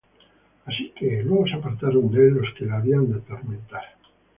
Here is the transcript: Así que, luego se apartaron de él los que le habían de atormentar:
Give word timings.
Así 0.65 0.91
que, 0.97 1.21
luego 1.21 1.45
se 1.45 1.53
apartaron 1.57 2.09
de 2.11 2.27
él 2.27 2.33
los 2.33 2.51
que 2.55 2.65
le 2.65 2.71
habían 2.71 3.07
de 3.11 3.19
atormentar: 3.19 3.83